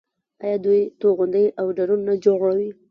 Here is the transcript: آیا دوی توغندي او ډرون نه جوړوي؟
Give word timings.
آیا 0.43 0.57
دوی 0.65 0.81
توغندي 0.99 1.45
او 1.59 1.65
ډرون 1.77 1.99
نه 2.09 2.13
جوړوي؟ 2.25 2.69